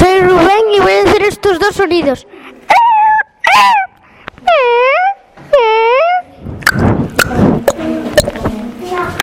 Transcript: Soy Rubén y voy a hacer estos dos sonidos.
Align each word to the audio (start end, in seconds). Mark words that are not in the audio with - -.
Soy 0.00 0.20
Rubén 0.22 0.70
y 0.74 0.80
voy 0.80 0.92
a 0.92 1.02
hacer 1.02 1.22
estos 1.24 1.58
dos 1.58 1.74
sonidos. 1.74 2.26